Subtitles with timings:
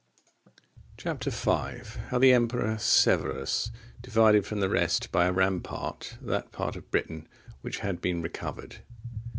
[0.97, 1.23] Chap.
[1.23, 1.51] V.
[2.07, 3.69] How the Emperor Severus
[4.01, 7.27] divided from the rest by a rampart that part of Britain
[7.61, 8.77] which had been recovered.